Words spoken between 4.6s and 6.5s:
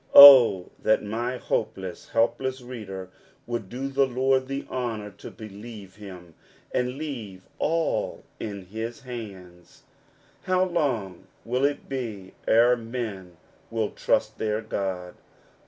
honor to be lieve him,